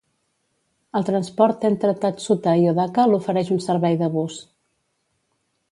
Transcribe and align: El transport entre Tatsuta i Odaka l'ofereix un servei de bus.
El 0.99 1.03
transport 1.09 1.67
entre 1.69 1.93
Tatsuta 2.05 2.55
i 2.63 2.67
Odaka 2.73 3.07
l'ofereix 3.13 3.53
un 3.59 3.63
servei 3.69 4.01
de 4.03 4.13
bus. 4.17 4.41